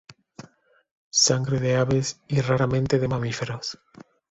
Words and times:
Sangre 1.25 1.59
de 1.59 1.75
aves 1.75 2.19
y 2.27 2.41
raramente 2.41 2.97
de 2.97 3.07
mamíferos. 3.07 3.77